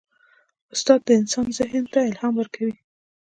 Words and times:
استاد 0.73 0.99
د 1.05 1.09
انسان 1.19 1.45
ذهن 1.57 1.83
ته 1.93 1.99
الهام 2.09 2.33
ورکوي. 2.37 2.75